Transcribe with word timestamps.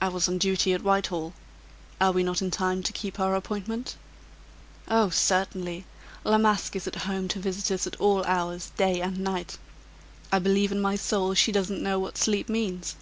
"I 0.00 0.08
was 0.08 0.26
on 0.26 0.38
duty 0.38 0.72
at 0.72 0.82
Whitehall. 0.82 1.32
Are 2.00 2.10
we 2.10 2.24
not 2.24 2.42
in 2.42 2.50
time 2.50 2.82
to 2.82 2.92
keep 2.92 3.20
our 3.20 3.36
appointment?" 3.36 3.94
"Oh, 4.88 5.08
certainly! 5.10 5.84
La 6.24 6.36
Masque 6.36 6.74
is 6.74 6.88
at 6.88 6.96
home 6.96 7.28
to 7.28 7.38
visitors 7.38 7.86
at 7.86 7.94
all 8.00 8.24
hours, 8.24 8.72
day 8.76 9.00
and 9.00 9.18
night. 9.20 9.56
I 10.32 10.40
believe 10.40 10.72
in 10.72 10.80
my 10.82 10.96
soul 10.96 11.34
she 11.34 11.52
doesn't 11.52 11.80
know 11.80 12.00
what 12.00 12.18
sleep 12.18 12.48
means." 12.48 12.96